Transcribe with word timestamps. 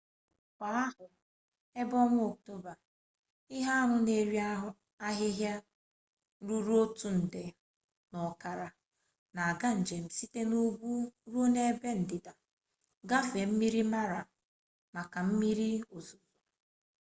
kwa 0.57 0.69
ahọ 0.83 1.05
ebe 1.79 1.95
ọnwa 2.05 2.23
ọktoba 2.33 2.73
ihe 3.55 3.71
anụ 3.81 3.95
n'eri 4.05 4.37
ahịhịa 5.07 5.53
ruru 6.47 6.73
otu 6.83 7.07
nde 7.19 7.43
n'okara 8.11 8.67
n'aga 9.35 9.67
njem 9.79 10.05
site 10.15 10.41
n'ugwu 10.49 10.91
ruo 11.31 11.45
n'ebe 11.53 11.89
ndịda 12.01 12.33
gafee 13.09 13.47
mmiri 13.49 13.81
mara 13.93 14.19
maka 14.95 15.19
mmiri 15.27 15.69
ozuzo 15.95 16.29